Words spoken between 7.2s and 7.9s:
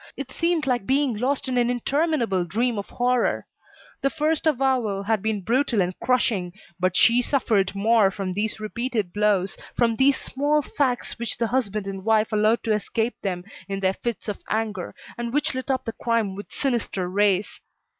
suffered